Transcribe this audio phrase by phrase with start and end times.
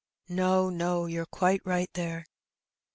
[0.29, 2.25] "No, no; you're quite right there."